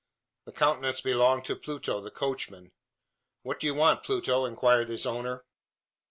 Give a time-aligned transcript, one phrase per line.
[0.45, 2.71] The countenance belonged to Pluto, the coachman.
[3.43, 5.45] "What do you want, Pluto?" inquired his owner.